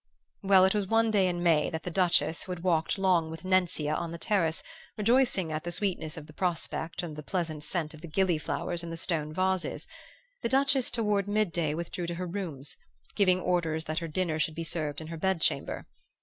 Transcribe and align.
"Well, 0.41 0.65
it 0.65 0.73
was 0.73 0.87
one 0.87 1.11
day 1.11 1.27
in 1.27 1.43
May 1.43 1.69
that 1.69 1.83
the 1.83 1.91
Duchess, 1.91 2.41
who 2.45 2.51
had 2.53 2.63
walked 2.63 2.97
long 2.97 3.29
with 3.29 3.43
Nencia 3.43 3.93
on 3.93 4.11
the 4.11 4.17
terrace, 4.17 4.63
rejoicing 4.97 5.51
at 5.51 5.63
the 5.63 5.71
sweetness 5.71 6.17
of 6.17 6.25
the 6.25 6.33
prospect 6.33 7.03
and 7.03 7.15
the 7.15 7.21
pleasant 7.21 7.61
scent 7.63 7.93
of 7.93 8.01
the 8.01 8.07
gilly 8.07 8.39
flowers 8.39 8.81
in 8.81 8.89
the 8.89 8.97
stone 8.97 9.31
vases, 9.31 9.85
the 10.41 10.49
Duchess 10.49 10.89
toward 10.89 11.27
midday 11.27 11.75
withdrew 11.75 12.07
to 12.07 12.15
her 12.15 12.25
rooms, 12.25 12.75
giving 13.13 13.39
orders 13.39 13.83
that 13.83 13.99
her 13.99 14.07
dinner 14.07 14.39
should 14.39 14.55
be 14.55 14.63
served 14.63 15.01
in 15.01 15.07
her 15.09 15.17
bed 15.17 15.39
chamber. 15.39 15.85